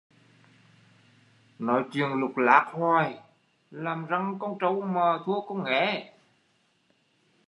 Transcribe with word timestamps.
Nói 1.59 1.83
chuyện 1.93 2.13
lục 2.13 2.37
lác 2.37 2.67
hoài, 2.71 3.19
làm 3.71 4.05
răng 4.05 4.35
con 4.39 4.57
trâu 4.59 4.81
mà 4.81 5.19
thua 5.25 5.41
con 5.47 5.63
nghé 5.63 6.11